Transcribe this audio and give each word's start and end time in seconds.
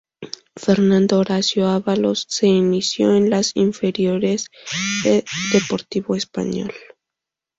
Fernando 0.55 1.19
Horacio 1.19 1.67
Ávalos 1.67 2.25
se 2.27 2.47
inició 2.47 3.13
en 3.13 3.29
las 3.29 3.51
inferiores 3.53 4.49
de 5.03 5.23
Deportivo 5.53 6.15
Español. 6.15 6.71